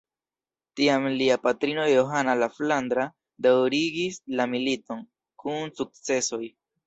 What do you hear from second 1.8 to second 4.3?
Johana la Flandra daŭrigis